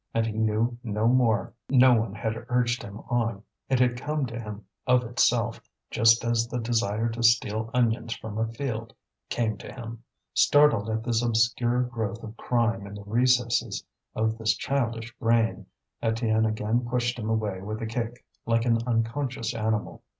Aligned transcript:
And 0.15 0.25
he 0.25 0.33
knew 0.35 0.79
no 0.83 1.07
more; 1.07 1.53
no 1.69 1.93
one 1.93 2.15
had 2.15 2.33
urged 2.49 2.81
him 2.81 3.01
on, 3.07 3.43
it 3.69 3.79
had 3.79 4.01
come 4.01 4.25
to 4.25 4.39
him 4.39 4.65
of 4.87 5.03
itself, 5.03 5.61
just 5.91 6.25
as 6.25 6.47
the 6.47 6.57
desire 6.59 7.07
to 7.09 7.21
steal 7.21 7.69
onions 7.71 8.15
from 8.15 8.39
a 8.39 8.47
field 8.47 8.95
came 9.29 9.57
to 9.59 9.71
him. 9.71 10.03
Startled 10.33 10.89
at 10.89 11.03
this 11.03 11.21
obscure 11.21 11.83
growth 11.83 12.23
of 12.23 12.35
crime 12.35 12.87
in 12.87 12.95
the 12.95 13.03
recesses 13.03 13.85
of 14.15 14.39
this 14.39 14.55
childish 14.55 15.15
brain, 15.19 15.67
Étienne 16.01 16.49
again 16.49 16.83
pushed 16.83 17.19
him 17.19 17.29
away 17.29 17.61
with 17.61 17.79
a 17.79 17.85
kick, 17.85 18.25
like 18.47 18.65
an 18.65 18.79
unconscious 18.87 19.53
animal. 19.53 20.01